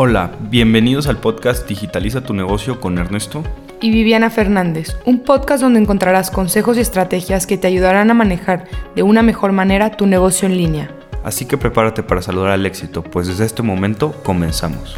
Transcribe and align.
Hola, 0.00 0.30
bienvenidos 0.42 1.08
al 1.08 1.18
podcast 1.18 1.66
Digitaliza 1.66 2.20
tu 2.20 2.32
negocio 2.32 2.80
con 2.80 2.98
Ernesto 2.98 3.42
y 3.80 3.90
Viviana 3.90 4.30
Fernández, 4.30 4.96
un 5.06 5.24
podcast 5.24 5.60
donde 5.60 5.80
encontrarás 5.80 6.30
consejos 6.30 6.76
y 6.76 6.82
estrategias 6.82 7.48
que 7.48 7.58
te 7.58 7.66
ayudarán 7.66 8.08
a 8.08 8.14
manejar 8.14 8.68
de 8.94 9.02
una 9.02 9.22
mejor 9.22 9.50
manera 9.50 9.96
tu 9.96 10.06
negocio 10.06 10.46
en 10.46 10.56
línea. 10.56 10.94
Así 11.24 11.46
que 11.46 11.58
prepárate 11.58 12.04
para 12.04 12.22
saludar 12.22 12.52
al 12.52 12.64
éxito, 12.64 13.02
pues 13.02 13.26
desde 13.26 13.44
este 13.44 13.64
momento 13.64 14.12
comenzamos. 14.22 14.94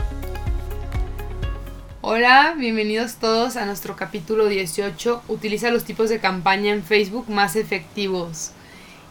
Hola, 2.03 2.55
bienvenidos 2.59 3.15
todos 3.15 3.57
a 3.57 3.65
nuestro 3.65 3.97
capítulo 3.97 4.49
18, 4.49 5.23
utiliza 5.29 5.71
los 5.71 5.85
tipos 5.85 6.11
de 6.11 6.21
campaña 6.21 6.75
en 6.75 6.83
Facebook 6.83 7.31
más 7.31 7.57
efectivos. 7.57 8.53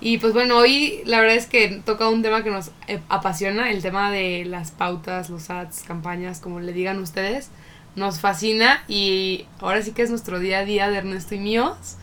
Y 0.02 0.18
pues 0.18 0.34
bueno, 0.34 0.57
hoy 0.57 1.02
la 1.05 1.20
verdad 1.20 1.36
es 1.36 1.45
que 1.45 1.81
toca 1.86 2.07
un 2.07 2.21
tema 2.21 2.43
que 2.43 2.52
nos 2.52 2.71
eh, 2.88 2.99
apasiona, 3.09 3.70
el 3.71 3.81
tema 3.81 4.11
de 4.11 4.45
las 4.45 4.71
pautas, 4.71 5.29
los 5.29 5.49
ads, 5.49 5.84
campañas, 5.84 6.39
como 6.39 6.59
le 6.59 6.72
digan 6.72 6.99
ustedes. 6.99 7.49
Nos 7.95 8.22
fascina 8.22 8.84
y 8.88 9.45
ahora 9.59 9.81
sí 9.81 9.91
que 9.91 10.03
es 10.03 10.09
nuestro 10.09 10.39
día 10.39 10.59
a 10.59 10.66
día 10.66 10.89
de 10.89 10.98
Ernesto 10.98 11.35
y 11.35 11.39
míos. 11.39 11.98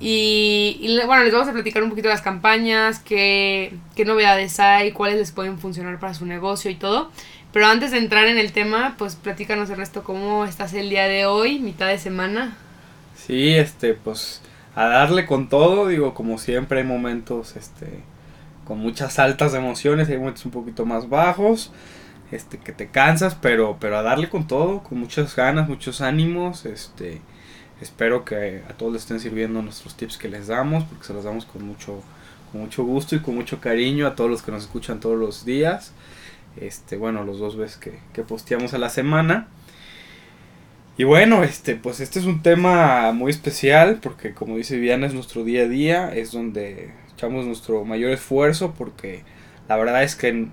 Y, 0.00 0.98
bueno, 1.06 1.22
les 1.22 1.32
vamos 1.32 1.48
a 1.48 1.52
platicar 1.52 1.82
un 1.82 1.90
poquito 1.90 2.08
de 2.08 2.14
las 2.14 2.22
campañas, 2.22 2.98
qué, 2.98 3.74
qué 3.94 4.04
novedades 4.04 4.58
hay, 4.60 4.92
cuáles 4.92 5.18
les 5.18 5.32
pueden 5.32 5.58
funcionar 5.58 5.98
para 6.00 6.14
su 6.14 6.26
negocio 6.26 6.70
y 6.70 6.74
todo. 6.74 7.10
Pero 7.52 7.66
antes 7.68 7.92
de 7.92 7.98
entrar 7.98 8.26
en 8.26 8.38
el 8.38 8.52
tema, 8.52 8.96
pues 8.98 9.14
platícanos 9.14 9.70
Ernesto, 9.70 10.02
¿cómo 10.02 10.44
estás 10.44 10.74
el 10.74 10.90
día 10.90 11.04
de 11.04 11.26
hoy, 11.26 11.60
mitad 11.60 11.88
de 11.88 11.98
semana? 11.98 12.56
Sí, 13.16 13.54
este, 13.54 13.94
pues 13.94 14.42
a 14.74 14.86
darle 14.86 15.26
con 15.26 15.48
todo, 15.48 15.88
digo, 15.88 16.14
como 16.14 16.38
siempre 16.38 16.80
hay 16.80 16.86
momentos 16.86 17.56
este 17.56 18.00
con 18.64 18.78
muchas 18.78 19.18
altas 19.18 19.52
emociones, 19.54 20.08
hay 20.08 20.16
momentos 20.16 20.44
un 20.46 20.50
poquito 20.50 20.86
más 20.86 21.08
bajos, 21.08 21.70
este 22.32 22.58
que 22.58 22.72
te 22.72 22.88
cansas, 22.88 23.34
pero 23.34 23.76
pero 23.80 23.98
a 23.98 24.02
darle 24.02 24.28
con 24.28 24.46
todo, 24.46 24.82
con 24.82 24.98
muchas 24.98 25.36
ganas, 25.36 25.68
muchos 25.68 26.00
ánimos, 26.00 26.64
este 26.66 27.20
espero 27.80 28.24
que 28.24 28.62
a 28.68 28.72
todos 28.72 28.92
les 28.92 29.02
estén 29.02 29.20
sirviendo 29.20 29.60
nuestros 29.62 29.96
tips 29.96 30.16
que 30.16 30.28
les 30.28 30.46
damos, 30.48 30.84
porque 30.84 31.04
se 31.04 31.12
los 31.12 31.24
damos 31.24 31.44
con 31.44 31.66
mucho 31.66 32.02
con 32.50 32.62
mucho 32.62 32.84
gusto 32.84 33.16
y 33.16 33.20
con 33.20 33.34
mucho 33.34 33.60
cariño 33.60 34.06
a 34.06 34.14
todos 34.14 34.30
los 34.30 34.42
que 34.42 34.52
nos 34.52 34.62
escuchan 34.62 35.00
todos 35.00 35.18
los 35.18 35.44
días. 35.44 35.92
Este, 36.56 36.96
bueno, 36.96 37.24
los 37.24 37.40
dos 37.40 37.56
veces 37.56 37.78
que, 37.78 37.98
que 38.12 38.22
posteamos 38.22 38.74
a 38.74 38.78
la 38.78 38.88
semana. 38.88 39.48
Y 40.96 41.02
bueno, 41.02 41.42
este, 41.42 41.74
pues 41.74 41.98
este 41.98 42.20
es 42.20 42.24
un 42.24 42.42
tema 42.42 43.10
muy 43.12 43.30
especial 43.30 43.98
porque 44.00 44.32
como 44.32 44.56
dice 44.56 44.76
Viviana 44.76 45.08
es 45.08 45.14
nuestro 45.14 45.42
día 45.42 45.62
a 45.62 45.68
día, 45.68 46.14
es 46.14 46.30
donde 46.30 46.92
echamos 47.12 47.46
nuestro 47.46 47.84
mayor 47.84 48.12
esfuerzo 48.12 48.74
porque 48.78 49.24
la 49.68 49.76
verdad 49.76 50.04
es 50.04 50.14
que 50.14 50.46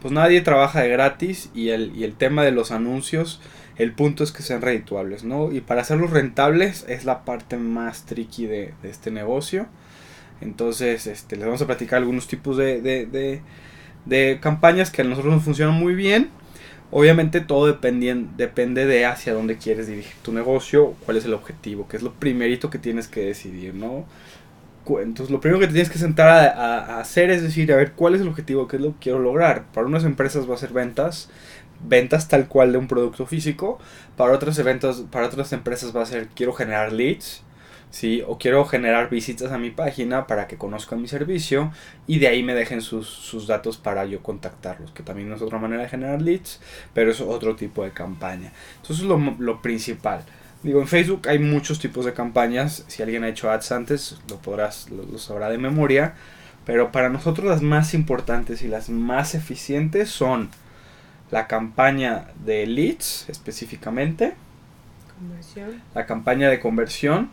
pues 0.00 0.12
nadie 0.12 0.40
trabaja 0.40 0.82
de 0.82 0.88
gratis 0.88 1.50
y 1.52 1.70
el, 1.70 1.96
y 1.96 2.04
el 2.04 2.14
tema 2.14 2.44
de 2.44 2.52
los 2.52 2.70
anuncios, 2.70 3.40
el 3.76 3.92
punto 3.92 4.22
es 4.22 4.30
que 4.30 4.42
sean 4.42 4.62
redituables, 4.62 5.24
¿no? 5.24 5.50
Y 5.50 5.62
para 5.62 5.80
hacerlos 5.80 6.10
rentables 6.10 6.84
es 6.88 7.04
la 7.04 7.24
parte 7.24 7.56
más 7.56 8.06
tricky 8.06 8.46
de, 8.46 8.74
este 8.84 9.10
negocio. 9.10 9.66
Entonces, 10.40 11.08
este, 11.08 11.36
les 11.36 11.46
vamos 11.46 11.62
a 11.62 11.66
platicar 11.66 11.98
algunos 11.98 12.28
tipos 12.28 12.56
de, 12.56 12.80
de, 12.80 13.06
de, 13.06 13.40
de 14.04 14.38
campañas 14.40 14.90
que 14.90 15.02
a 15.02 15.04
nosotros 15.04 15.34
nos 15.34 15.44
funcionan 15.44 15.74
muy 15.74 15.94
bien 15.94 16.30
Obviamente 16.90 17.40
todo 17.42 17.66
depende 17.66 18.86
de 18.86 19.06
hacia 19.06 19.34
dónde 19.34 19.58
quieres 19.58 19.86
dirigir 19.88 20.14
tu 20.22 20.32
negocio, 20.32 20.94
cuál 21.04 21.18
es 21.18 21.24
el 21.26 21.34
objetivo, 21.34 21.86
que 21.86 21.98
es 21.98 22.02
lo 22.02 22.14
primerito 22.14 22.70
que 22.70 22.78
tienes 22.78 23.08
que 23.08 23.20
decidir, 23.20 23.74
¿no? 23.74 24.06
Entonces 24.96 25.30
lo 25.30 25.40
primero 25.40 25.60
que 25.60 25.66
te 25.66 25.74
tienes 25.74 25.90
que 25.90 25.98
sentar 25.98 26.28
a, 26.28 26.98
hacer 26.98 27.30
es 27.30 27.42
decir, 27.42 27.70
a 27.72 27.76
ver, 27.76 27.92
¿cuál 27.92 28.14
es 28.14 28.22
el 28.22 28.28
objetivo? 28.28 28.66
¿Qué 28.68 28.76
es 28.76 28.82
lo 28.82 28.92
que 28.92 29.00
quiero 29.00 29.18
lograr? 29.18 29.66
Para 29.74 29.86
unas 29.86 30.04
empresas 30.04 30.48
va 30.48 30.54
a 30.54 30.58
ser 30.58 30.72
ventas, 30.72 31.28
ventas 31.86 32.28
tal 32.28 32.48
cual 32.48 32.72
de 32.72 32.78
un 32.78 32.88
producto 32.88 33.26
físico, 33.26 33.78
para 34.16 34.32
otras, 34.32 34.58
eventos, 34.58 35.04
para 35.10 35.26
otras 35.26 35.52
empresas 35.52 35.94
va 35.94 36.02
a 36.02 36.06
ser, 36.06 36.28
quiero 36.28 36.54
generar 36.54 36.92
leads, 36.92 37.42
¿sí? 37.90 38.22
O 38.26 38.38
quiero 38.38 38.64
generar 38.64 39.10
visitas 39.10 39.52
a 39.52 39.58
mi 39.58 39.70
página 39.70 40.26
para 40.26 40.46
que 40.46 40.56
conozcan 40.56 41.00
mi 41.00 41.08
servicio 41.08 41.72
y 42.06 42.18
de 42.18 42.28
ahí 42.28 42.42
me 42.42 42.54
dejen 42.54 42.82
sus, 42.82 43.46
datos 43.46 43.76
para 43.76 44.04
yo 44.04 44.22
contactarlos, 44.22 44.90
que 44.92 45.02
también 45.02 45.32
es 45.32 45.42
otra 45.42 45.58
manera 45.58 45.82
de 45.82 45.88
generar 45.88 46.20
leads, 46.20 46.60
pero 46.94 47.10
es 47.10 47.20
otro 47.20 47.56
tipo 47.56 47.84
de 47.84 47.90
campaña. 47.90 48.52
Entonces 48.82 49.04
lo, 49.04 49.18
lo 49.38 49.62
principal. 49.62 50.24
Digo, 50.62 50.80
en 50.80 50.88
Facebook 50.88 51.28
hay 51.28 51.38
muchos 51.38 51.78
tipos 51.78 52.04
de 52.04 52.12
campañas, 52.12 52.84
si 52.88 53.02
alguien 53.02 53.22
ha 53.22 53.28
hecho 53.28 53.50
ads 53.50 53.70
antes 53.70 54.18
lo 54.28 54.38
podrás, 54.38 54.90
lo, 54.90 55.16
sabrá 55.18 55.50
de 55.50 55.58
memoria, 55.58 56.14
pero 56.64 56.90
para 56.90 57.08
nosotros 57.08 57.46
las 57.46 57.62
más 57.62 57.94
importantes 57.94 58.62
y 58.62 58.68
las 58.68 58.90
más 58.90 59.36
eficientes 59.36 60.10
son 60.10 60.50
la 61.30 61.46
campaña 61.46 62.26
de 62.44 62.66
leads 62.66 63.28
específicamente, 63.28 64.34
la 65.94 66.06
campaña 66.06 66.48
de 66.48 66.58
conversión, 66.58 67.30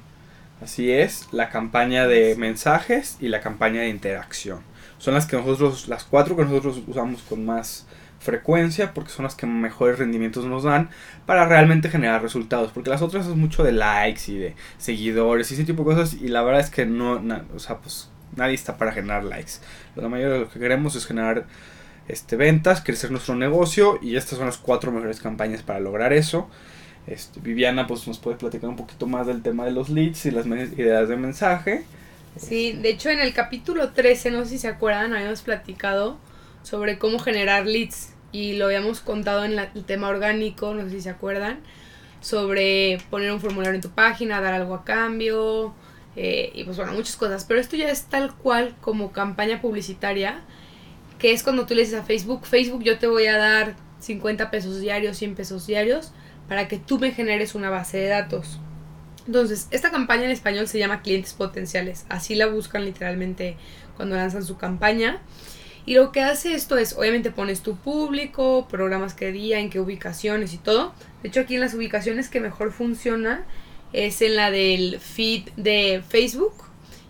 Así 0.65 0.91
es, 0.91 1.27
la 1.31 1.51
campaña 1.51 2.07
de 2.07 2.35
mensajes 2.37 3.17
y 3.21 3.27
la 3.27 3.39
campaña 3.39 3.81
de 3.81 3.89
interacción. 3.89 4.61
Son 4.97 5.13
las 5.13 5.27
que 5.27 5.37
nosotros, 5.37 5.87
las 5.87 6.05
cuatro 6.05 6.35
que 6.35 6.43
nosotros 6.43 6.81
usamos 6.87 7.21
con 7.21 7.45
más 7.45 7.85
frecuencia 8.17 8.91
porque 8.91 9.11
son 9.11 9.25
las 9.25 9.35
que 9.35 9.45
mejores 9.45 9.99
rendimientos 9.99 10.43
nos 10.45 10.63
dan 10.63 10.89
para 11.27 11.45
realmente 11.45 11.87
generar 11.87 12.23
resultados. 12.23 12.71
Porque 12.71 12.89
las 12.89 13.03
otras 13.03 13.27
es 13.27 13.35
mucho 13.35 13.63
de 13.63 13.73
likes 13.73 14.21
y 14.25 14.39
de 14.39 14.55
seguidores 14.79 15.51
y 15.51 15.53
ese 15.53 15.65
tipo 15.65 15.83
de 15.83 15.95
cosas 15.95 16.15
y 16.15 16.29
la 16.29 16.41
verdad 16.41 16.61
es 16.61 16.71
que 16.71 16.87
no, 16.87 17.21
o 17.55 17.59
sea, 17.59 17.77
pues 17.77 18.09
nadie 18.35 18.55
está 18.55 18.75
para 18.75 18.91
generar 18.91 19.23
likes. 19.23 19.59
La 19.95 20.09
mayoría 20.09 20.33
de 20.33 20.39
lo 20.39 20.49
que 20.49 20.57
queremos 20.57 20.95
es 20.95 21.05
generar 21.05 21.45
este, 22.07 22.37
ventas, 22.37 22.81
crecer 22.81 23.11
nuestro 23.11 23.35
negocio 23.35 23.99
y 24.01 24.15
estas 24.15 24.39
son 24.39 24.47
las 24.47 24.57
cuatro 24.57 24.91
mejores 24.91 25.21
campañas 25.21 25.61
para 25.61 25.79
lograr 25.79 26.11
eso. 26.11 26.49
Este, 27.07 27.39
Viviana 27.39 27.85
pues 27.85 28.07
nos 28.07 28.17
puede 28.17 28.37
platicar 28.37 28.69
un 28.69 28.75
poquito 28.75 29.05
más 29.05 29.27
del 29.27 29.43
tema 29.43 29.65
de 29.65 29.71
los 29.71 29.89
leads 29.89 30.25
y 30.25 30.31
las 30.31 30.45
ideas 30.47 31.07
de 31.07 31.17
mensaje. 31.17 31.85
Sí, 32.37 32.73
de 32.73 32.89
hecho 32.89 33.09
en 33.09 33.19
el 33.19 33.33
capítulo 33.33 33.91
13, 33.91 34.31
no 34.31 34.43
sé 34.43 34.51
si 34.51 34.57
se 34.57 34.67
acuerdan, 34.67 35.13
habíamos 35.13 35.41
platicado 35.41 36.17
sobre 36.63 36.97
cómo 36.97 37.19
generar 37.19 37.65
leads 37.65 38.13
y 38.31 38.53
lo 38.53 38.65
habíamos 38.65 38.99
contado 38.99 39.45
en 39.45 39.57
el 39.57 39.85
tema 39.85 40.09
orgánico, 40.09 40.73
no 40.73 40.83
sé 40.83 40.89
si 40.89 41.01
se 41.01 41.09
acuerdan, 41.09 41.59
sobre 42.21 42.97
poner 43.09 43.31
un 43.31 43.39
formulario 43.39 43.75
en 43.75 43.81
tu 43.81 43.91
página, 43.91 44.41
dar 44.41 44.53
algo 44.53 44.73
a 44.73 44.83
cambio 44.83 45.73
eh, 46.15 46.51
y 46.53 46.63
pues 46.63 46.75
bueno, 46.75 46.93
muchas 46.93 47.15
cosas. 47.15 47.45
Pero 47.45 47.59
esto 47.59 47.77
ya 47.77 47.89
es 47.89 48.05
tal 48.05 48.35
cual 48.35 48.75
como 48.81 49.11
campaña 49.11 49.61
publicitaria, 49.61 50.41
que 51.19 51.31
es 51.31 51.43
cuando 51.43 51.65
tú 51.65 51.75
le 51.75 51.81
dices 51.81 51.99
a 51.99 52.03
Facebook, 52.03 52.45
Facebook 52.45 52.83
yo 52.83 52.97
te 52.97 53.07
voy 53.07 53.27
a 53.27 53.37
dar 53.37 53.75
50 53.99 54.51
pesos 54.51 54.81
diarios, 54.81 55.17
100 55.17 55.35
pesos 55.35 55.67
diarios 55.67 56.11
para 56.47 56.67
que 56.67 56.77
tú 56.77 56.99
me 56.99 57.11
generes 57.11 57.55
una 57.55 57.69
base 57.69 57.97
de 57.97 58.07
datos. 58.07 58.59
Entonces, 59.27 59.67
esta 59.71 59.91
campaña 59.91 60.25
en 60.25 60.31
español 60.31 60.67
se 60.67 60.77
llama 60.77 61.01
clientes 61.01 61.33
potenciales. 61.33 62.05
Así 62.09 62.35
la 62.35 62.47
buscan 62.47 62.85
literalmente 62.85 63.57
cuando 63.95 64.15
lanzan 64.15 64.43
su 64.45 64.57
campaña. 64.57 65.21
Y 65.85 65.93
lo 65.95 66.11
que 66.11 66.21
hace 66.21 66.53
esto 66.53 66.77
es, 66.77 66.93
obviamente 66.93 67.31
pones 67.31 67.61
tu 67.61 67.75
público, 67.75 68.67
programas 68.67 69.13
qué 69.13 69.31
día, 69.31 69.59
en 69.59 69.69
qué 69.69 69.79
ubicaciones 69.79 70.53
y 70.53 70.57
todo. 70.57 70.93
De 71.21 71.29
hecho, 71.29 71.41
aquí 71.41 71.55
en 71.55 71.61
las 71.61 71.73
ubicaciones 71.73 72.29
que 72.29 72.39
mejor 72.39 72.71
funciona 72.71 73.45
es 73.93 74.21
en 74.21 74.35
la 74.35 74.51
del 74.51 74.99
feed 74.99 75.49
de 75.57 76.03
Facebook 76.07 76.53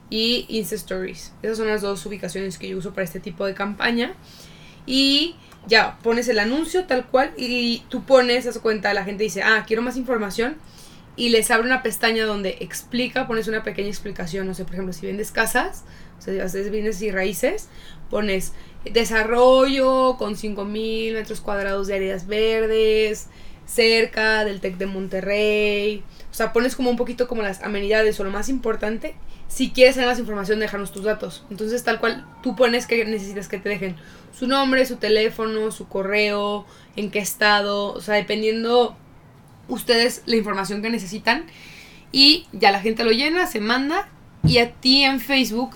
y 0.09 0.46
Insta 0.50 0.75
Stories. 0.75 1.34
Esas 1.41 1.57
son 1.57 1.67
las 1.67 1.81
dos 1.81 2.06
ubicaciones 2.06 2.57
que 2.57 2.67
yo 2.67 2.78
uso 2.78 2.94
para 2.94 3.03
este 3.03 3.19
tipo 3.19 3.46
de 3.46 3.53
campaña. 3.53 4.13
Y 4.85 5.35
ya 5.67 5.97
pones 6.03 6.27
el 6.27 6.39
anuncio 6.39 6.85
tal 6.85 7.05
cual 7.07 7.33
y 7.37 7.83
tú 7.89 8.03
pones, 8.03 8.47
a 8.47 8.53
su 8.53 8.61
cuenta, 8.61 8.93
la 8.93 9.03
gente 9.03 9.23
dice, 9.23 9.43
ah, 9.43 9.63
quiero 9.67 9.81
más 9.81 9.97
información 9.97 10.57
y 11.15 11.29
les 11.29 11.49
abre 11.51 11.65
una 11.65 11.81
pestaña 11.81 12.25
donde 12.25 12.57
explica, 12.59 13.27
pones 13.27 13.47
una 13.47 13.63
pequeña 13.63 13.87
explicación, 13.87 14.47
no 14.47 14.53
sé, 14.53 14.65
por 14.65 14.73
ejemplo, 14.73 14.93
si 14.93 15.05
vendes 15.05 15.31
casas, 15.31 15.85
o 16.19 16.21
sea, 16.21 16.47
si 16.49 16.69
bienes 16.69 17.01
y 17.01 17.11
raíces, 17.11 17.69
pones 18.09 18.53
desarrollo 18.83 20.17
con 20.17 20.35
5000 20.35 21.13
metros 21.13 21.41
cuadrados 21.41 21.87
de 21.87 21.95
áreas 21.95 22.28
verdes, 22.28 23.28
cerca 23.66 24.45
del 24.45 24.59
TEC 24.59 24.78
de 24.78 24.85
Monterrey, 24.85 26.03
o 26.29 26.34
sea, 26.34 26.53
pones 26.53 26.75
como 26.75 26.90
un 26.90 26.97
poquito 26.97 27.28
como 27.28 27.41
las 27.41 27.63
amenidades 27.63 28.19
o 28.19 28.23
lo 28.23 28.31
más 28.31 28.49
importante. 28.49 29.16
Si 29.47 29.71
quieres 29.71 29.95
tener 29.95 30.09
más 30.09 30.19
información, 30.19 30.59
déjanos 30.59 30.91
tus 30.91 31.03
datos. 31.03 31.45
Entonces, 31.49 31.83
tal 31.83 31.99
cual, 31.99 32.25
tú 32.41 32.55
pones 32.55 32.87
que 32.87 33.05
necesitas 33.05 33.47
que 33.47 33.59
te 33.59 33.69
dejen 33.69 33.95
su 34.37 34.47
nombre, 34.47 34.85
su 34.85 34.97
teléfono, 34.97 35.71
su 35.71 35.87
correo, 35.87 36.65
en 36.95 37.11
qué 37.11 37.19
estado, 37.19 37.93
o 37.93 38.01
sea, 38.01 38.15
dependiendo 38.15 38.97
ustedes 39.67 40.23
la 40.25 40.35
información 40.35 40.81
que 40.81 40.89
necesitan. 40.89 41.45
Y 42.11 42.47
ya 42.51 42.71
la 42.71 42.81
gente 42.81 43.03
lo 43.03 43.11
llena, 43.11 43.47
se 43.47 43.59
manda 43.59 44.09
y 44.43 44.59
a 44.59 44.71
ti 44.71 45.03
en 45.03 45.19
Facebook 45.19 45.75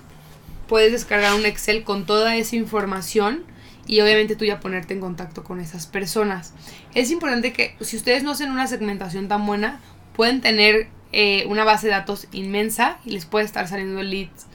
puedes 0.67 0.91
descargar 0.91 1.33
un 1.33 1.45
Excel 1.45 1.83
con 1.83 2.05
toda 2.05 2.35
esa 2.35 2.55
información 2.55 3.43
y 3.87 4.01
obviamente 4.01 4.35
tú 4.35 4.45
ya 4.45 4.59
ponerte 4.59 4.93
en 4.93 4.99
contacto 4.99 5.43
con 5.43 5.59
esas 5.59 5.87
personas. 5.87 6.53
Es 6.93 7.09
importante 7.09 7.51
que 7.51 7.75
si 7.81 7.97
ustedes 7.97 8.23
no 8.23 8.31
hacen 8.31 8.51
una 8.51 8.67
segmentación 8.67 9.27
tan 9.27 9.45
buena, 9.45 9.81
pueden 10.15 10.41
tener 10.41 10.87
eh, 11.11 11.45
una 11.47 11.63
base 11.63 11.87
de 11.87 11.93
datos 11.93 12.27
inmensa 12.31 12.97
y 13.05 13.11
les 13.11 13.25
puede 13.25 13.45
estar 13.45 13.67
saliendo 13.67 14.01
leads 14.03 14.45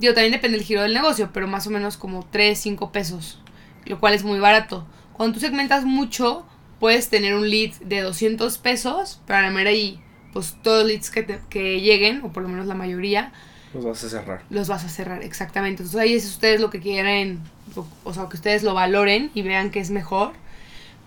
Digo, 0.00 0.12
también 0.12 0.32
depende 0.32 0.58
del 0.58 0.66
giro 0.66 0.82
del 0.82 0.92
negocio, 0.92 1.30
pero 1.32 1.46
más 1.46 1.66
o 1.66 1.70
menos 1.70 1.96
como 1.96 2.26
3, 2.30 2.58
5 2.58 2.90
pesos, 2.90 3.40
lo 3.84 4.00
cual 4.00 4.12
es 4.14 4.24
muy 4.24 4.40
barato. 4.40 4.84
Cuando 5.12 5.34
tú 5.34 5.40
segmentas 5.40 5.84
mucho, 5.84 6.44
puedes 6.80 7.08
tener 7.10 7.34
un 7.36 7.48
lead 7.48 7.70
de 7.80 8.00
200 8.00 8.58
pesos, 8.58 9.20
pero 9.24 9.38
a 9.38 9.42
la 9.42 9.50
mera 9.50 9.70
y 9.70 10.00
pues 10.32 10.56
todos 10.62 10.80
los 10.82 10.88
leads 10.88 11.10
que, 11.10 11.22
te- 11.22 11.40
que 11.48 11.80
lleguen, 11.80 12.22
o 12.24 12.32
por 12.32 12.42
lo 12.42 12.48
menos 12.48 12.66
la 12.66 12.74
mayoría, 12.74 13.32
Los 13.72 13.84
vas 13.84 14.02
a 14.02 14.08
cerrar. 14.08 14.42
los 14.50 14.66
vas 14.66 14.84
a 14.84 14.88
cerrar, 14.88 15.22
exactamente. 15.22 15.84
Entonces 15.84 16.00
ahí 16.00 16.14
es 16.14 16.26
ustedes 16.26 16.60
lo 16.60 16.70
que 16.70 16.80
quieren, 16.80 17.38
o- 17.76 17.86
o 18.02 18.12
sea, 18.12 18.28
que 18.28 18.36
ustedes 18.36 18.64
lo 18.64 18.74
valoren 18.74 19.30
y 19.32 19.42
vean 19.42 19.70
que 19.70 19.78
es 19.78 19.90
mejor. 19.90 20.32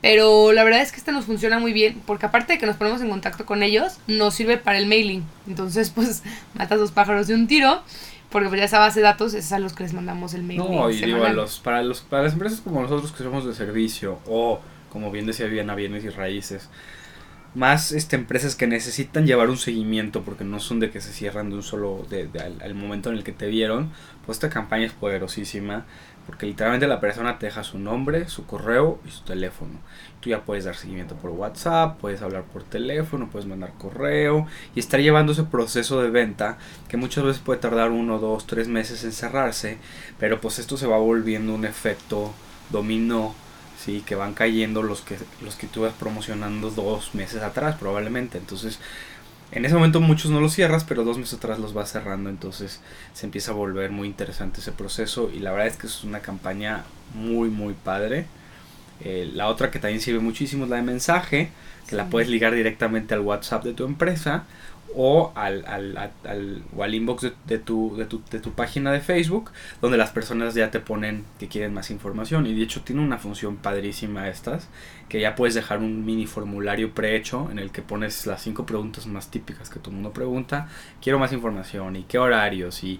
Pero 0.01 0.51
la 0.51 0.63
verdad 0.63 0.81
es 0.81 0.91
que 0.91 0.97
este 0.97 1.11
nos 1.11 1.25
funciona 1.25 1.59
muy 1.59 1.73
bien, 1.73 2.01
porque 2.05 2.27
aparte 2.27 2.53
de 2.53 2.59
que 2.59 2.65
nos 2.65 2.75
ponemos 2.75 3.01
en 3.01 3.09
contacto 3.09 3.45
con 3.45 3.63
ellos, 3.63 3.97
nos 4.07 4.35
sirve 4.35 4.57
para 4.57 4.77
el 4.77 4.87
mailing. 4.87 5.23
Entonces, 5.47 5.89
pues, 5.89 6.23
matas 6.53 6.79
dos 6.79 6.91
pájaros 6.91 7.27
de 7.27 7.35
un 7.35 7.47
tiro, 7.47 7.81
porque 8.29 8.47
pues 8.49 8.59
ya 8.59 8.65
esa 8.65 8.79
base 8.79 8.99
de 8.99 9.05
datos 9.05 9.33
es 9.33 9.51
a 9.51 9.59
los 9.59 9.73
que 9.73 9.83
les 9.83 9.93
mandamos 9.93 10.33
el 10.33 10.43
mailing. 10.43 10.71
No, 10.71 10.89
y 10.91 10.95
digo, 10.95 11.05
a 11.05 11.09
semanal. 11.09 11.35
los, 11.35 11.59
para, 11.59 11.81
los, 11.81 12.01
para 12.01 12.23
las 12.23 12.33
empresas 12.33 12.61
como 12.61 12.81
nosotros 12.81 13.11
que 13.11 13.23
somos 13.23 13.45
de 13.45 13.55
servicio, 13.55 14.19
o 14.27 14.59
como 14.91 15.11
bien 15.11 15.25
decía 15.25 15.47
Viviana, 15.47 15.73
bienes 15.73 16.03
y 16.03 16.09
raíces, 16.09 16.69
más 17.55 17.91
este, 17.91 18.17
empresas 18.17 18.55
que 18.55 18.67
necesitan 18.67 19.25
llevar 19.25 19.49
un 19.49 19.57
seguimiento 19.57 20.21
porque 20.21 20.43
no 20.43 20.59
son 20.59 20.79
de 20.79 20.91
que 20.91 21.01
se 21.01 21.11
cierran 21.11 21.49
de 21.49 21.55
un 21.55 21.63
solo, 21.63 22.05
de, 22.07 22.27
de 22.27 22.39
al, 22.39 22.61
al 22.61 22.75
momento 22.75 23.09
en 23.09 23.17
el 23.17 23.23
que 23.23 23.31
te 23.31 23.47
vieron, 23.47 23.91
pues 24.25 24.35
esta 24.35 24.49
campaña 24.49 24.85
es 24.85 24.93
poderosísima 24.93 25.85
porque 26.27 26.45
literalmente 26.45 26.87
la 26.87 26.99
persona 26.99 27.39
te 27.39 27.45
deja 27.47 27.63
su 27.63 27.79
nombre, 27.79 28.27
su 28.27 28.45
correo 28.45 28.99
y 29.07 29.11
su 29.11 29.21
teléfono. 29.21 29.79
Tú 30.19 30.29
ya 30.29 30.41
puedes 30.41 30.65
dar 30.65 30.75
seguimiento 30.75 31.15
por 31.15 31.31
WhatsApp, 31.31 31.97
puedes 31.99 32.21
hablar 32.21 32.43
por 32.43 32.63
teléfono, 32.63 33.29
puedes 33.31 33.47
mandar 33.47 33.71
correo 33.77 34.45
y 34.75 34.79
estar 34.81 34.99
llevando 34.99 35.31
ese 35.31 35.43
proceso 35.43 36.01
de 36.01 36.09
venta 36.09 36.57
que 36.89 36.97
muchas 36.97 37.23
veces 37.23 37.41
puede 37.41 37.61
tardar 37.61 37.91
uno, 37.91 38.19
dos, 38.19 38.45
tres 38.45 38.67
meses 38.67 39.05
en 39.05 39.13
cerrarse, 39.13 39.77
pero 40.19 40.41
pues 40.41 40.59
esto 40.59 40.75
se 40.75 40.85
va 40.85 40.97
volviendo 40.97 41.55
un 41.55 41.63
efecto 41.63 42.33
dominó, 42.71 43.33
sí, 43.79 44.03
que 44.05 44.15
van 44.15 44.33
cayendo 44.33 44.83
los 44.83 45.01
que 45.01 45.17
los 45.41 45.55
que 45.55 45.67
tú 45.67 45.83
vas 45.83 45.93
promocionando 45.93 46.71
dos 46.71 47.15
meses 47.15 47.41
atrás 47.41 47.77
probablemente, 47.79 48.37
entonces 48.37 48.79
en 49.51 49.65
ese 49.65 49.75
momento 49.75 50.01
muchos 50.01 50.29
no 50.31 50.41
los 50.41 50.53
cierras, 50.53 50.83
pero 50.83 51.03
dos 51.03 51.17
meses 51.17 51.35
atrás 51.35 51.59
los 51.59 51.73
vas 51.73 51.91
cerrando, 51.91 52.29
entonces 52.29 52.81
se 53.13 53.25
empieza 53.25 53.51
a 53.51 53.55
volver 53.55 53.91
muy 53.91 54.07
interesante 54.07 54.59
ese 54.59 54.71
proceso 54.71 55.31
y 55.33 55.39
la 55.39 55.51
verdad 55.51 55.67
es 55.67 55.77
que 55.77 55.87
es 55.87 56.03
una 56.03 56.19
campaña 56.19 56.83
muy 57.13 57.49
muy 57.49 57.73
padre. 57.73 58.25
Eh, 58.99 59.29
la 59.33 59.47
otra 59.47 59.71
que 59.71 59.79
también 59.79 60.01
sirve 60.01 60.19
muchísimo 60.19 60.65
es 60.65 60.69
la 60.69 60.77
de 60.77 60.81
mensaje, 60.81 61.49
que 61.87 61.95
la 61.95 62.09
puedes 62.09 62.29
ligar 62.29 62.53
directamente 62.53 63.13
al 63.13 63.21
WhatsApp 63.21 63.63
de 63.63 63.73
tu 63.73 63.85
empresa 63.85 64.45
o 64.95 65.31
al, 65.35 65.65
al, 65.67 65.97
al- 66.23 66.63
o 66.75 66.83
al 66.83 66.95
inbox 66.95 67.21
de, 67.23 67.33
de 67.45 67.59
tu, 67.59 67.95
de, 67.97 68.05
tu, 68.05 68.21
de 68.31 68.39
tu 68.39 68.51
página 68.53 68.91
de 68.91 68.99
Facebook, 69.01 69.51
donde 69.81 69.97
las 69.97 70.11
personas 70.11 70.53
ya 70.55 70.71
te 70.71 70.79
ponen 70.79 71.25
que 71.39 71.47
quieren 71.47 71.73
más 71.73 71.91
información. 71.91 72.47
Y 72.47 72.53
de 72.55 72.63
hecho 72.63 72.81
tiene 72.81 73.01
una 73.01 73.17
función 73.17 73.57
padrísima 73.57 74.29
estas, 74.29 74.69
que 75.09 75.19
ya 75.21 75.35
puedes 75.35 75.55
dejar 75.55 75.79
un 75.79 76.05
mini 76.05 76.25
formulario 76.25 76.91
prehecho 76.93 77.49
en 77.51 77.59
el 77.59 77.71
que 77.71 77.81
pones 77.81 78.25
las 78.25 78.41
cinco 78.41 78.65
preguntas 78.65 79.07
más 79.07 79.29
típicas 79.31 79.69
que 79.69 79.79
todo 79.79 79.91
mundo 79.93 80.11
pregunta. 80.13 80.67
Quiero 81.01 81.19
más 81.19 81.31
información 81.33 81.95
y 81.95 82.03
qué 82.03 82.17
horarios 82.17 82.83
y, 82.83 82.99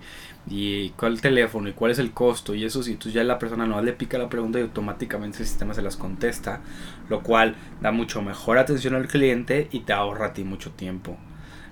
y 0.50 0.90
cuál 0.92 1.20
teléfono 1.22 1.70
y 1.70 1.74
cuál 1.74 1.92
es 1.92 2.00
el 2.00 2.12
costo 2.12 2.56
y 2.56 2.64
eso. 2.66 2.82
Y 2.88 2.96
tú 2.96 3.10
ya 3.10 3.24
la 3.24 3.40
persona 3.40 3.66
no 3.66 3.82
le 3.82 3.94
pica 3.94 4.18
la 4.18 4.30
pregunta 4.30 4.60
y 4.60 4.64
automáticamente 4.64 5.40
el 5.40 5.46
sistema 5.48 5.74
se 5.74 5.82
las 5.82 5.98
contesta, 5.98 6.62
lo 7.10 7.22
cual 7.24 7.56
da 7.82 7.92
mucho 7.92 8.22
mejor 8.22 8.58
atención 8.58 8.96
al 8.96 9.08
cliente 9.08 9.68
y 9.72 9.82
te 9.82 9.94
ahorra 9.94 10.28
a 10.28 10.34
ti 10.34 10.44
mucho 10.44 10.72
tiempo 10.72 11.18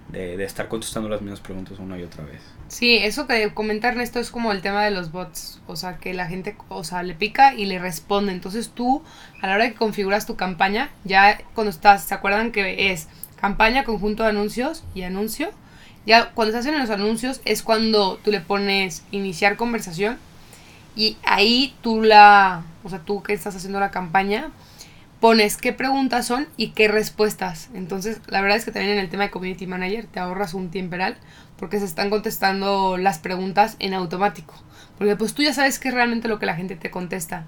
de, 0.09 0.43
estar 0.43 0.67
contestando 0.67 1.09
las 1.09 1.21
mismas 1.21 1.39
preguntas 1.39 1.79
una 1.79 1.97
y 1.97 2.03
otra 2.03 2.23
vez. 2.23 2.41
Sí, 2.67 2.97
eso 2.97 3.27
que 3.27 3.53
comentar 3.53 3.99
esto 3.99 4.19
es 4.19 4.31
como 4.31 4.51
el 4.51 4.61
tema 4.61 4.83
de 4.83 4.91
los 4.91 5.11
bots, 5.11 5.61
o 5.67 5.75
sea, 5.75 5.97
que 5.97 6.13
la 6.13 6.27
gente, 6.27 6.55
o 6.69 6.83
sea, 6.83 7.03
le 7.03 7.15
pica 7.15 7.53
y 7.53 7.65
le 7.65 7.79
responde. 7.79 8.31
Entonces 8.31 8.69
tú, 8.69 9.03
a 9.41 9.47
la 9.47 9.55
hora 9.55 9.69
que 9.69 9.75
configuras 9.75 10.25
tu 10.25 10.35
campaña, 10.35 10.89
ya 11.03 11.39
cuando 11.53 11.71
estás, 11.71 12.03
¿se 12.03 12.13
acuerdan 12.13 12.51
que 12.51 12.91
es 12.91 13.07
campaña, 13.39 13.83
conjunto 13.83 14.23
de 14.23 14.29
anuncios 14.29 14.83
y 14.93 15.03
anuncio? 15.03 15.49
Ya 16.05 16.31
cuando 16.31 16.55
estás 16.55 16.71
en 16.71 16.79
los 16.79 16.89
anuncios 16.89 17.41
es 17.45 17.63
cuando 17.63 18.17
tú 18.17 18.29
le 18.31 18.39
pones 18.39 19.03
iniciar 19.11 19.55
conversación 19.55 20.19
y 20.95 21.17
ahí 21.23 21.75
tú 21.81 22.03
la, 22.03 22.63
o 22.83 22.89
sea, 22.89 22.99
tú 22.99 23.23
que 23.23 23.33
estás 23.33 23.55
haciendo 23.55 23.79
la 23.79 23.91
campaña, 23.91 24.51
pones 25.19 25.57
qué 25.57 25.73
preguntas 25.73 26.27
son 26.27 26.47
y 26.57 26.69
qué 26.69 26.87
respuestas. 26.87 27.69
Entonces, 27.73 28.19
la 28.27 28.41
verdad 28.41 28.57
es 28.57 28.65
que 28.65 28.71
también 28.71 28.93
en 28.93 28.99
el 28.99 29.09
tema 29.09 29.23
de 29.23 29.31
Community 29.31 29.67
Manager 29.67 30.05
te 30.05 30.19
ahorras 30.19 30.53
un 30.53 30.69
tiemperal 30.69 31.17
porque 31.57 31.79
se 31.79 31.85
están 31.85 32.09
contestando 32.09 32.97
las 32.97 33.19
preguntas 33.19 33.75
en 33.79 33.93
automático. 33.93 34.53
Porque 34.97 35.15
pues 35.15 35.33
tú 35.33 35.41
ya 35.41 35.53
sabes 35.53 35.79
qué 35.79 35.89
es 35.89 35.93
realmente 35.93 36.27
lo 36.27 36.39
que 36.39 36.45
la 36.45 36.55
gente 36.55 36.75
te 36.75 36.91
contesta. 36.91 37.45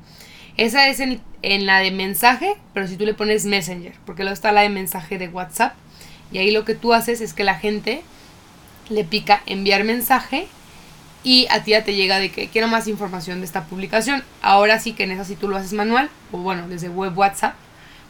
Esa 0.58 0.88
es 0.88 1.00
en, 1.00 1.22
en 1.44 1.66
la 1.66 1.80
de 1.80 1.92
mensaje, 1.92 2.56
pero 2.74 2.88
si 2.88 2.98
tú 2.98 3.06
le 3.06 3.14
pones 3.14 3.46
Messenger, 3.46 3.94
porque 4.06 4.24
luego 4.24 4.34
está 4.34 4.52
la 4.52 4.62
de 4.62 4.70
mensaje 4.70 5.18
de 5.18 5.28
WhatsApp. 5.28 5.76
Y 6.32 6.40
ahí 6.40 6.52
lo 6.52 6.66
que 6.66 6.76
tú 6.76 6.94
haces 6.94 7.22
es 7.22 7.34
que 7.34 7.44
la 7.44 7.56
gente 7.56 8.02
le 8.90 9.04
pica 9.04 9.42
enviar 9.46 9.84
mensaje 9.84 10.48
y 11.24 11.48
a 11.50 11.64
ti 11.64 11.72
ya 11.72 11.84
te 11.84 11.96
llega 11.96 12.20
de 12.20 12.32
que 12.32 12.48
quiero 12.48 12.68
más 12.68 12.88
información 12.88 13.40
de 13.40 13.46
esta 13.46 13.66
publicación. 13.66 14.24
Ahora 14.42 14.80
sí 14.80 14.94
que 14.94 15.04
en 15.04 15.12
esa 15.12 15.26
si 15.26 15.36
tú 15.36 15.48
lo 15.48 15.58
haces 15.58 15.74
manual, 15.74 16.10
o 16.32 16.38
bueno, 16.38 16.68
desde 16.70 16.90
web 16.90 17.18
WhatsApp, 17.18 17.56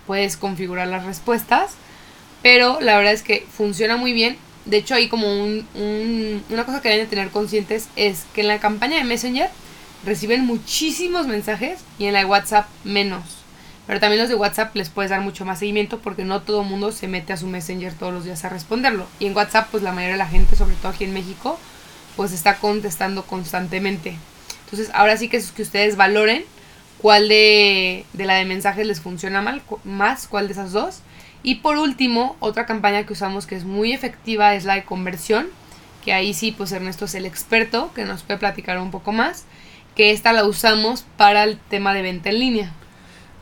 puedes 0.05 0.37
configurar 0.37 0.87
las 0.87 1.05
respuestas. 1.05 1.71
Pero 2.43 2.79
la 2.81 2.95
verdad 2.97 3.13
es 3.13 3.23
que 3.23 3.45
funciona 3.51 3.97
muy 3.97 4.13
bien. 4.13 4.37
De 4.65 4.77
hecho, 4.77 4.95
hay 4.95 5.07
como 5.07 5.27
un, 5.27 5.65
un- 5.75 6.43
una 6.49 6.65
cosa 6.65 6.81
que 6.81 6.89
deben 6.89 7.05
de 7.05 7.09
tener 7.09 7.29
conscientes 7.29 7.87
es 7.95 8.25
que 8.33 8.41
en 8.41 8.47
la 8.47 8.59
campaña 8.59 8.97
de 8.97 9.03
Messenger 9.05 9.49
reciben 10.05 10.45
muchísimos 10.45 11.25
mensajes 11.27 11.79
y 11.97 12.05
en 12.05 12.13
la 12.13 12.19
de 12.19 12.25
WhatsApp 12.25 12.67
menos. 12.83 13.23
Pero 13.87 13.99
también 14.01 14.19
los 14.19 14.29
de 14.29 14.35
WhatsApp 14.35 14.75
les 14.75 14.89
puedes 14.89 15.09
dar 15.09 15.21
mucho 15.21 15.45
más 15.45 15.59
seguimiento 15.59 15.99
porque 15.99 16.25
no 16.25 16.41
todo 16.41 16.63
mundo 16.63 16.91
se 16.91 17.07
mete 17.07 17.31
a 17.33 17.37
su 17.37 17.47
Messenger 17.47 17.93
todos 17.93 18.13
los 18.13 18.25
días 18.25 18.43
a 18.43 18.49
responderlo. 18.49 19.07
Y 19.19 19.25
en 19.27 19.35
WhatsApp, 19.35 19.69
pues 19.71 19.81
la 19.81 19.93
mayoría 19.93 20.13
de 20.13 20.17
la 20.19 20.27
gente, 20.27 20.55
sobre 20.57 20.75
todo 20.75 20.89
aquí 20.91 21.05
en 21.05 21.13
México, 21.13 21.57
pues 22.17 22.33
está 22.33 22.57
contestando 22.57 23.23
constantemente. 23.23 24.17
Entonces, 24.65 24.89
ahora 24.93 25.15
sí 25.15 25.29
que 25.29 25.37
es 25.37 25.51
que 25.51 25.61
ustedes 25.61 25.95
valoren 25.95 26.43
cuál 26.97 27.29
de, 27.29 28.05
de 28.11 28.25
la 28.25 28.33
de 28.33 28.43
mensajes 28.43 28.85
les 28.85 28.99
funciona 28.99 29.41
mal, 29.41 29.61
más, 29.85 30.27
cuál 30.27 30.47
de 30.47 30.53
esas 30.53 30.73
dos. 30.73 31.01
Y 31.43 31.55
por 31.55 31.77
último, 31.77 32.35
otra 32.39 32.65
campaña 32.65 33.05
que 33.05 33.13
usamos 33.13 33.45
que 33.45 33.55
es 33.55 33.63
muy 33.63 33.93
efectiva 33.93 34.55
es 34.55 34.65
la 34.65 34.73
de 34.73 34.83
conversión, 34.83 35.47
que 36.03 36.11
ahí 36.11 36.33
sí, 36.33 36.51
pues 36.51 36.71
Ernesto 36.71 37.05
es 37.05 37.15
el 37.15 37.25
experto, 37.25 37.91
que 37.93 38.03
nos 38.03 38.23
puede 38.23 38.39
platicar 38.39 38.79
un 38.79 38.91
poco 38.91 39.13
más, 39.13 39.45
que 39.95 40.11
esta 40.11 40.33
la 40.33 40.43
usamos 40.43 41.05
para 41.15 41.43
el 41.43 41.57
tema 41.69 41.93
de 41.93 42.01
venta 42.01 42.29
en 42.29 42.39
línea. 42.39 42.71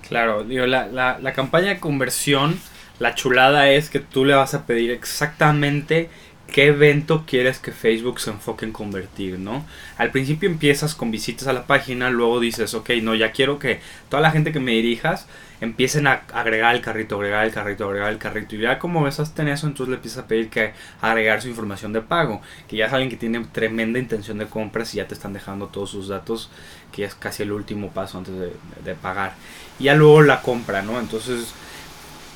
Claro, 0.08 0.44
la, 0.44 1.18
la 1.20 1.34
campaña 1.34 1.70
de 1.70 1.80
conversión, 1.80 2.60
la 3.00 3.16
chulada 3.16 3.70
es 3.70 3.90
que 3.90 4.00
tú 4.00 4.26
le 4.26 4.36
vas 4.36 4.54
a 4.54 4.66
pedir 4.66 4.92
exactamente 4.92 6.10
qué 6.56 6.68
evento 6.68 7.26
quieres 7.28 7.60
que 7.60 7.74
Facebook 7.74 8.22
se 8.22 8.30
enfoque 8.30 8.64
en 8.64 8.72
convertir, 8.72 9.38
¿no? 9.38 9.66
Al 9.98 10.12
principio 10.12 10.50
empiezas 10.50 10.96
con 10.96 11.12
visitas 11.12 11.50
a 11.50 11.54
la 11.54 11.68
página, 11.68 12.10
luego 12.10 12.40
dices, 12.40 12.74
ok, 12.74 12.92
no, 13.02 13.14
ya 13.14 13.34
quiero 13.34 13.60
que 13.60 13.82
toda 14.08 14.22
la 14.22 14.32
gente 14.32 14.54
que 14.54 14.62
me 14.62 14.72
dirijas 14.72 15.28
empiecen 15.60 16.08
a 16.08 16.24
agregar 16.34 16.74
el 16.74 16.80
carrito, 16.80 17.18
agregar 17.18 17.44
el 17.46 17.52
carrito, 17.52 17.84
agregar 17.84 18.10
el 18.10 18.20
carrito. 18.20 18.56
Y 18.56 18.62
ya 18.62 18.80
como 18.80 19.04
ves 19.04 19.20
en 19.20 19.50
eso, 19.50 19.68
entonces 19.68 19.90
le 19.90 19.96
empiezas 19.96 20.24
a 20.24 20.28
pedir 20.30 20.50
que 20.50 20.72
agregar 21.02 21.42
su 21.42 21.50
información 21.50 21.92
de 21.92 22.00
pago. 22.00 22.42
Que 22.70 22.78
ya 22.78 22.90
saben 22.90 23.10
que 23.10 23.18
tienen 23.18 23.52
tremenda 23.52 24.00
intención 24.00 24.38
de 24.38 24.46
compras 24.46 24.94
y 24.94 24.98
ya 25.00 25.08
te 25.10 25.14
están 25.14 25.34
dejando 25.34 25.68
todos 25.68 25.90
sus 25.90 26.08
datos, 26.08 26.50
que 26.94 27.04
es 27.04 27.16
casi 27.16 27.44
el 27.44 27.52
último 27.52 27.92
paso 27.92 28.18
antes 28.18 28.34
de, 28.34 28.54
de 28.86 28.96
pagar. 28.96 29.34
Y 29.78 29.86
ya 29.86 29.94
luego 29.94 30.22
la 30.22 30.42
compra, 30.42 30.82
¿no? 30.82 31.02
Entonces 31.02 31.54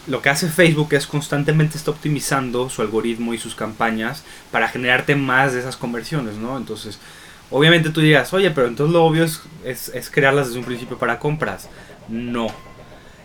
lo 0.09 0.21
que 0.21 0.29
hace 0.29 0.49
Facebook 0.49 0.93
es 0.93 1.05
constantemente 1.05 1.77
está 1.77 1.91
optimizando 1.91 2.69
su 2.69 2.81
algoritmo 2.81 3.33
y 3.33 3.37
sus 3.37 3.53
campañas 3.53 4.23
para 4.51 4.67
generarte 4.67 5.15
más 5.15 5.53
de 5.53 5.59
esas 5.59 5.77
conversiones, 5.77 6.35
¿no? 6.35 6.57
Entonces, 6.57 6.99
obviamente 7.51 7.91
tú 7.91 8.01
dirás, 8.01 8.33
oye, 8.33 8.49
pero 8.49 8.67
entonces 8.67 8.91
lo 8.91 9.05
obvio 9.05 9.23
es, 9.23 9.41
es, 9.63 9.89
es 9.89 10.09
crearlas 10.09 10.47
desde 10.47 10.59
un 10.59 10.65
principio 10.65 10.97
para 10.97 11.19
compras. 11.19 11.69
No. 12.07 12.47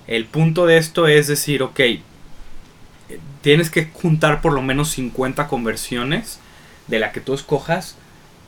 El 0.07 0.27
punto 0.27 0.67
de 0.67 0.77
esto 0.77 1.09
es 1.09 1.27
decir, 1.27 1.63
ok, 1.63 1.81
eh, 1.81 2.03
tienes 3.41 3.71
que 3.71 3.91
juntar 3.93 4.43
por 4.43 4.53
lo 4.53 4.61
menos 4.61 4.91
50 4.91 5.49
conversiones 5.49 6.39
de 6.87 6.99
la 6.99 7.13
que 7.13 7.21
tú 7.21 7.33
escojas 7.33 7.97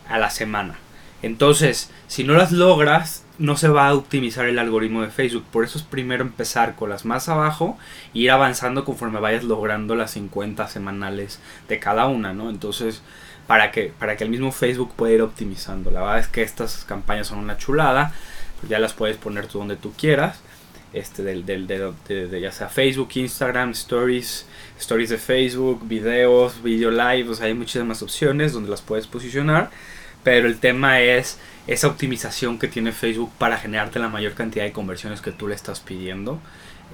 a 0.08 0.18
la 0.18 0.28
semana. 0.28 0.78
Entonces, 1.22 1.90
si 2.06 2.24
no 2.24 2.34
las 2.34 2.52
logras, 2.52 3.24
no 3.38 3.56
se 3.56 3.68
va 3.68 3.88
a 3.88 3.94
optimizar 3.94 4.46
el 4.46 4.58
algoritmo 4.58 5.02
de 5.02 5.10
Facebook. 5.10 5.44
Por 5.52 5.64
eso 5.64 5.78
es 5.78 5.84
primero 5.84 6.22
empezar 6.22 6.74
con 6.76 6.90
las 6.90 7.04
más 7.04 7.28
abajo 7.28 7.78
e 8.14 8.20
ir 8.20 8.30
avanzando 8.30 8.84
conforme 8.84 9.20
vayas 9.20 9.44
logrando 9.44 9.94
las 9.94 10.12
50 10.12 10.66
semanales 10.68 11.40
de 11.68 11.78
cada 11.78 12.06
una, 12.06 12.32
¿no? 12.32 12.48
Entonces, 12.50 13.02
para 13.46 13.70
que, 13.72 13.92
para 13.98 14.16
que 14.16 14.24
el 14.24 14.30
mismo 14.30 14.52
Facebook 14.52 14.92
pueda 14.96 15.14
ir 15.14 15.22
optimizando. 15.22 15.90
La 15.90 16.00
verdad 16.00 16.18
es 16.20 16.28
que 16.28 16.42
estas 16.42 16.84
campañas 16.84 17.26
son 17.28 17.38
una 17.38 17.56
chulada. 17.58 18.12
Pues 18.60 18.70
ya 18.70 18.78
las 18.78 18.94
puedes 18.94 19.16
poner 19.18 19.46
tú 19.46 19.58
donde 19.58 19.76
tú 19.76 19.92
quieras. 19.92 20.40
Este, 20.92 21.22
del, 21.22 21.44
del, 21.44 21.66
de, 21.66 21.92
de- 22.08 22.40
ya 22.40 22.50
sea 22.52 22.68
Facebook, 22.68 23.10
Instagram, 23.16 23.70
Stories, 23.72 24.46
Stories 24.78 25.10
de 25.10 25.18
Facebook, 25.18 25.86
videos, 25.86 26.62
video 26.62 26.90
live, 26.90 27.28
o 27.28 27.34
sea, 27.34 27.46
hay 27.46 27.54
muchísimas 27.54 28.00
opciones 28.02 28.54
donde 28.54 28.70
las 28.70 28.80
puedes 28.80 29.06
posicionar. 29.06 29.68
Pero 30.26 30.48
el 30.48 30.58
tema 30.58 31.00
es 31.00 31.38
esa 31.68 31.86
optimización 31.86 32.58
que 32.58 32.66
tiene 32.66 32.90
Facebook 32.90 33.30
para 33.38 33.58
generarte 33.58 34.00
la 34.00 34.08
mayor 34.08 34.34
cantidad 34.34 34.64
de 34.64 34.72
conversiones 34.72 35.20
que 35.20 35.30
tú 35.30 35.46
le 35.46 35.54
estás 35.54 35.78
pidiendo 35.78 36.40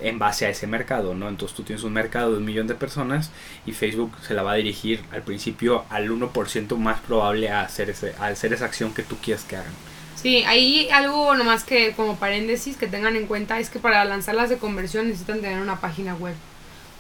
en 0.02 0.18
base 0.18 0.44
a 0.44 0.50
ese 0.50 0.66
mercado, 0.66 1.14
¿no? 1.14 1.30
Entonces 1.30 1.56
tú 1.56 1.62
tienes 1.62 1.82
un 1.82 1.94
mercado 1.94 2.32
de 2.32 2.36
un 2.36 2.44
millón 2.44 2.66
de 2.66 2.74
personas 2.74 3.30
y 3.64 3.72
Facebook 3.72 4.12
se 4.20 4.34
la 4.34 4.42
va 4.42 4.52
a 4.52 4.56
dirigir 4.56 5.00
al 5.12 5.22
principio 5.22 5.86
al 5.88 6.10
1% 6.10 6.76
más 6.76 7.00
probable 7.00 7.48
a 7.48 7.62
hacer, 7.62 7.88
ese, 7.88 8.14
a 8.18 8.26
hacer 8.26 8.52
esa 8.52 8.66
acción 8.66 8.92
que 8.92 9.02
tú 9.02 9.16
quieres 9.16 9.44
que 9.44 9.56
hagan. 9.56 9.72
Sí, 10.14 10.44
ahí 10.44 10.90
algo 10.92 11.34
nomás 11.34 11.64
que 11.64 11.92
como 11.92 12.16
paréntesis 12.16 12.76
que 12.76 12.86
tengan 12.86 13.16
en 13.16 13.26
cuenta 13.26 13.58
es 13.60 13.70
que 13.70 13.78
para 13.78 14.04
lanzarlas 14.04 14.50
de 14.50 14.58
conversión 14.58 15.08
necesitan 15.08 15.40
tener 15.40 15.58
una 15.58 15.80
página 15.80 16.14
web. 16.14 16.34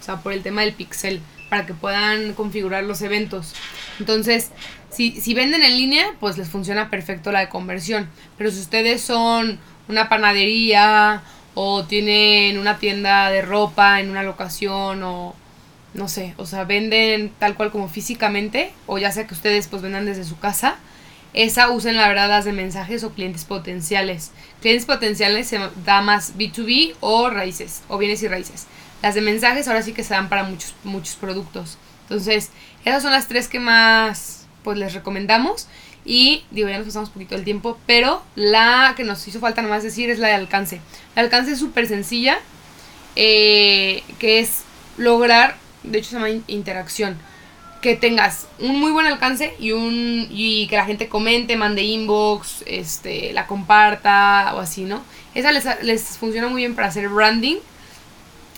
O 0.00 0.02
sea, 0.02 0.22
por 0.22 0.32
el 0.32 0.42
tema 0.42 0.62
del 0.62 0.72
pixel, 0.72 1.20
para 1.52 1.66
que 1.66 1.74
puedan 1.74 2.32
configurar 2.32 2.82
los 2.84 3.02
eventos. 3.02 3.52
Entonces, 4.00 4.52
si, 4.88 5.20
si 5.20 5.34
venden 5.34 5.62
en 5.62 5.76
línea, 5.76 6.06
pues 6.18 6.38
les 6.38 6.48
funciona 6.48 6.88
perfecto 6.88 7.30
la 7.30 7.40
de 7.40 7.50
conversión. 7.50 8.08
Pero 8.38 8.50
si 8.50 8.58
ustedes 8.58 9.02
son 9.02 9.58
una 9.86 10.08
panadería 10.08 11.22
o 11.52 11.84
tienen 11.84 12.56
una 12.56 12.78
tienda 12.78 13.30
de 13.30 13.42
ropa 13.42 14.00
en 14.00 14.08
una 14.08 14.22
locación 14.22 15.02
o 15.02 15.34
no 15.92 16.08
sé, 16.08 16.32
o 16.38 16.46
sea, 16.46 16.64
venden 16.64 17.30
tal 17.38 17.54
cual 17.54 17.70
como 17.70 17.90
físicamente 17.90 18.72
o 18.86 18.96
ya 18.96 19.12
sea 19.12 19.26
que 19.26 19.34
ustedes 19.34 19.68
pues 19.68 19.82
vendan 19.82 20.06
desde 20.06 20.24
su 20.24 20.38
casa, 20.38 20.76
esa 21.34 21.68
usen 21.68 21.96
la 21.98 22.08
verdad 22.08 22.30
las 22.30 22.46
de 22.46 22.52
mensajes 22.52 23.04
o 23.04 23.10
clientes 23.10 23.44
potenciales. 23.44 24.30
Clientes 24.62 24.86
potenciales 24.86 25.48
se 25.48 25.60
da 25.84 26.00
más 26.00 26.34
B2B 26.38 26.94
o 27.00 27.28
raíces 27.28 27.82
o 27.88 27.98
bienes 27.98 28.22
y 28.22 28.28
raíces. 28.28 28.66
Las 29.02 29.14
de 29.14 29.20
mensajes 29.20 29.68
ahora 29.68 29.82
sí 29.82 29.92
que 29.92 30.04
se 30.04 30.14
dan 30.14 30.28
para 30.28 30.44
muchos 30.44 30.74
muchos 30.84 31.16
productos. 31.16 31.78
Entonces, 32.02 32.50
esas 32.84 33.02
son 33.02 33.12
las 33.12 33.28
tres 33.28 33.48
que 33.48 33.60
más 33.60 34.46
pues 34.62 34.78
les 34.78 34.94
recomendamos 34.94 35.66
y 36.04 36.44
digo, 36.50 36.68
ya 36.68 36.78
nos 36.78 36.86
pasamos 36.86 37.08
un 37.10 37.14
poquito 37.14 37.34
el 37.34 37.44
tiempo, 37.44 37.78
pero 37.86 38.22
la 38.34 38.94
que 38.96 39.04
nos 39.04 39.26
hizo 39.28 39.40
falta 39.40 39.62
nomás 39.62 39.82
decir 39.82 40.10
es 40.10 40.18
la 40.18 40.28
de 40.28 40.34
alcance. 40.34 40.80
El 41.14 41.24
alcance 41.24 41.52
es 41.52 41.58
súper 41.58 41.86
sencilla, 41.86 42.38
eh, 43.14 44.02
que 44.18 44.40
es 44.40 44.62
lograr, 44.96 45.56
de 45.82 45.98
hecho 45.98 46.10
se 46.10 46.16
llama 46.16 46.30
interacción, 46.48 47.16
que 47.80 47.96
tengas 47.96 48.46
un 48.58 48.78
muy 48.78 48.90
buen 48.92 49.06
alcance 49.06 49.54
y 49.58 49.72
un 49.72 50.28
y 50.30 50.66
que 50.68 50.76
la 50.76 50.84
gente 50.84 51.08
comente, 51.08 51.56
mande 51.56 51.82
inbox, 51.82 52.62
este, 52.66 53.32
la 53.32 53.46
comparta 53.46 54.52
o 54.54 54.60
así, 54.60 54.84
¿no? 54.84 55.02
Esa 55.34 55.52
les, 55.52 55.66
les 55.82 56.02
funciona 56.18 56.48
muy 56.48 56.62
bien 56.62 56.74
para 56.74 56.88
hacer 56.88 57.08
branding 57.08 57.56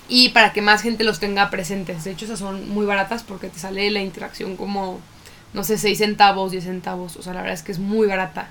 y 0.08 0.30
para 0.30 0.52
que 0.52 0.62
más 0.62 0.82
gente 0.82 1.04
los 1.04 1.20
tenga 1.20 1.50
presentes. 1.50 2.04
De 2.04 2.12
hecho, 2.12 2.25
esas 2.25 2.38
son 2.38 2.68
muy 2.68 2.87
baratas 2.87 3.23
porque 3.23 3.49
te 3.49 3.58
sale 3.58 3.90
la 3.90 4.00
interacción 4.00 4.56
como 4.56 5.00
no 5.54 5.62
sé, 5.62 5.78
6 5.78 5.96
centavos, 5.96 6.50
10 6.50 6.64
centavos. 6.64 7.16
O 7.16 7.23
sea, 7.23 7.32
la 7.32 7.40
verdad 7.40 7.54
es 7.54 7.62
que 7.62 7.73
es 7.73 7.78
muy 7.78 8.06
barata. 8.06 8.49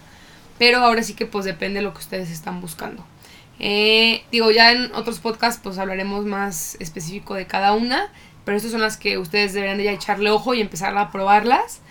Pero 0.57 0.79
ahora 0.79 1.03
sí 1.03 1.13
que 1.13 1.25
pues 1.25 1.45
depende 1.45 1.79
de 1.79 1.83
lo 1.83 1.93
que 1.93 1.99
ustedes 1.99 2.31
están 2.31 2.61
buscando. 2.61 3.05
Eh, 3.59 4.23
digo, 4.31 4.49
ya 4.49 4.71
en 4.71 4.91
otros 4.95 5.19
podcasts 5.19 5.59
pues 5.61 5.77
hablaremos 5.77 6.25
más 6.25 6.75
específico 6.79 7.35
de 7.35 7.45
cada 7.45 7.73
una. 7.73 8.09
Pero 8.45 8.57
estas 8.57 8.71
son 8.71 8.81
las 8.81 8.97
que 8.97 9.17
ustedes 9.17 9.53
deberían 9.53 9.77
de 9.77 9.83
ya 9.83 9.91
echarle 9.91 10.31
ojo 10.31 10.53
y 10.53 10.61
empezar 10.61 10.97
a 10.97 11.11
probarlas. 11.11 11.81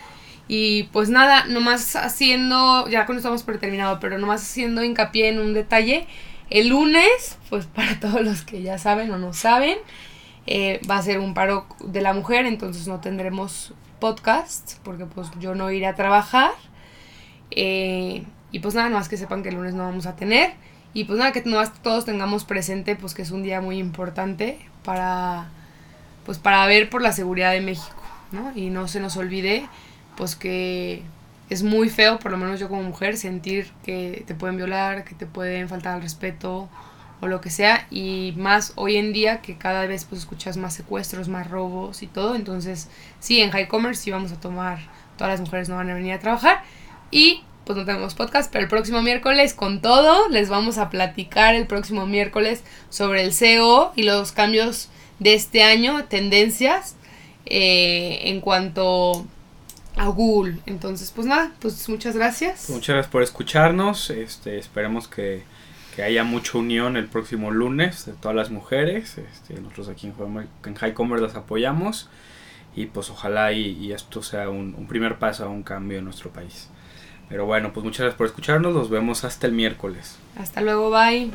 Y 0.48 0.84
pues 0.84 1.08
nada, 1.08 1.44
nomás 1.44 1.94
haciendo, 1.94 2.88
ya 2.88 3.06
con 3.06 3.16
esto 3.16 3.34
por 3.44 3.58
terminado, 3.58 4.00
pero 4.00 4.18
nomás 4.18 4.42
haciendo 4.42 4.82
hincapié 4.82 5.28
en 5.28 5.38
un 5.38 5.54
detalle. 5.54 6.06
El 6.50 6.68
lunes, 6.68 7.38
pues 7.50 7.66
para 7.74 7.98
todos 8.00 8.22
los 8.22 8.42
que 8.42 8.62
ya 8.62 8.78
saben 8.78 9.10
o 9.10 9.18
no 9.18 9.32
saben, 9.32 9.78
eh, 10.46 10.80
va 10.90 10.96
a 10.96 11.02
ser 11.02 11.18
un 11.18 11.34
paro 11.34 11.66
de 11.84 12.00
la 12.00 12.12
mujer, 12.12 12.46
entonces 12.46 12.88
no 12.88 13.00
tendremos 13.00 13.74
podcast, 14.00 14.78
porque 14.82 15.06
pues 15.06 15.28
yo 15.38 15.54
no 15.54 15.70
iré 15.70 15.86
a 15.86 15.94
trabajar. 15.94 16.52
Eh, 17.50 18.24
y 18.50 18.58
pues 18.58 18.74
nada, 18.74 18.90
más 18.90 19.08
que 19.08 19.16
sepan 19.16 19.42
que 19.42 19.50
el 19.50 19.54
lunes 19.56 19.74
no 19.74 19.84
vamos 19.84 20.06
a 20.06 20.16
tener. 20.16 20.54
Y 20.94 21.04
pues 21.04 21.18
nada, 21.18 21.32
que 21.32 21.42
todos 21.82 22.04
tengamos 22.04 22.44
presente 22.44 22.96
pues 22.96 23.14
que 23.14 23.22
es 23.22 23.30
un 23.30 23.42
día 23.42 23.60
muy 23.60 23.78
importante 23.78 24.58
para 24.84 25.48
pues 26.26 26.38
para 26.38 26.66
ver 26.66 26.90
por 26.90 27.02
la 27.02 27.12
seguridad 27.12 27.52
de 27.52 27.60
México, 27.60 28.02
¿no? 28.30 28.52
Y 28.54 28.70
no 28.70 28.88
se 28.88 29.00
nos 29.00 29.16
olvide 29.16 29.66
pues 30.16 30.36
que 30.36 31.02
es 31.52 31.62
muy 31.62 31.90
feo, 31.90 32.18
por 32.18 32.30
lo 32.30 32.38
menos 32.38 32.58
yo 32.58 32.68
como 32.68 32.82
mujer, 32.82 33.18
sentir 33.18 33.70
que 33.84 34.24
te 34.26 34.34
pueden 34.34 34.56
violar, 34.56 35.04
que 35.04 35.14
te 35.14 35.26
pueden 35.26 35.68
faltar 35.68 35.96
al 35.96 36.02
respeto 36.02 36.70
o 37.20 37.26
lo 37.26 37.42
que 37.42 37.50
sea. 37.50 37.86
Y 37.90 38.32
más 38.38 38.72
hoy 38.76 38.96
en 38.96 39.12
día 39.12 39.42
que 39.42 39.58
cada 39.58 39.86
vez 39.86 40.06
pues 40.06 40.22
escuchas 40.22 40.56
más 40.56 40.74
secuestros, 40.74 41.28
más 41.28 41.50
robos 41.50 42.02
y 42.02 42.06
todo, 42.06 42.36
entonces 42.36 42.88
sí, 43.20 43.42
en 43.42 43.50
High 43.50 43.68
Commerce 43.68 44.02
sí 44.02 44.10
vamos 44.10 44.32
a 44.32 44.40
tomar, 44.40 44.78
todas 45.18 45.34
las 45.34 45.40
mujeres 45.40 45.68
no 45.68 45.76
van 45.76 45.90
a 45.90 45.94
venir 45.94 46.14
a 46.14 46.18
trabajar. 46.18 46.62
Y 47.10 47.44
pues 47.66 47.76
no 47.78 47.84
tenemos 47.84 48.14
podcast, 48.14 48.50
pero 48.50 48.64
el 48.64 48.70
próximo 48.70 49.02
miércoles 49.02 49.52
con 49.52 49.82
todo 49.82 50.28
les 50.30 50.48
vamos 50.48 50.78
a 50.78 50.88
platicar 50.88 51.54
el 51.54 51.66
próximo 51.66 52.06
miércoles 52.06 52.64
sobre 52.88 53.22
el 53.22 53.34
SEO 53.34 53.92
y 53.94 54.04
los 54.04 54.32
cambios 54.32 54.88
de 55.18 55.34
este 55.34 55.62
año, 55.62 56.04
tendencias 56.06 56.96
eh, 57.44 58.20
en 58.24 58.40
cuanto 58.40 59.26
a 59.96 60.08
Google. 60.08 60.58
Entonces, 60.66 61.10
pues 61.10 61.26
nada, 61.26 61.52
pues 61.60 61.88
muchas 61.88 62.16
gracias. 62.16 62.68
Muchas 62.70 62.94
gracias 62.94 63.12
por 63.12 63.22
escucharnos. 63.22 64.10
Este, 64.10 64.58
esperemos 64.58 65.08
que 65.08 65.44
que 65.94 66.02
haya 66.02 66.24
mucha 66.24 66.58
unión 66.58 66.96
el 66.96 67.06
próximo 67.06 67.50
lunes 67.50 68.06
de 68.06 68.12
todas 68.12 68.34
las 68.34 68.50
mujeres. 68.50 69.18
Este, 69.18 69.54
nosotros 69.60 69.88
aquí 69.88 70.06
en, 70.06 70.48
en 70.64 70.74
High 70.74 70.94
Commerce 70.94 71.24
las 71.24 71.36
apoyamos 71.36 72.08
y 72.74 72.86
pues 72.86 73.10
ojalá 73.10 73.52
y, 73.52 73.92
esto 73.92 74.22
sea 74.22 74.48
un, 74.48 74.74
un, 74.76 74.86
primer 74.86 75.18
paso 75.18 75.44
a 75.44 75.48
un 75.48 75.62
cambio 75.62 75.98
en 75.98 76.04
nuestro 76.04 76.30
país. 76.30 76.70
Pero 77.28 77.46
bueno, 77.46 77.72
pues 77.72 77.84
muchas 77.84 78.00
gracias 78.00 78.18
por 78.18 78.26
escucharnos, 78.26 78.74
nos 78.74 78.90
vemos 78.90 79.24
hasta 79.24 79.46
el 79.46 79.52
miércoles. 79.52 80.16
Hasta 80.36 80.60
luego, 80.60 80.90
bye. 80.90 81.30